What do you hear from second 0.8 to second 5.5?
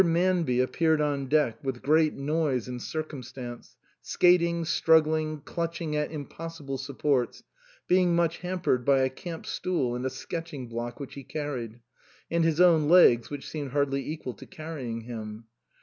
on deck with great noise and circum stance, skating, struggling,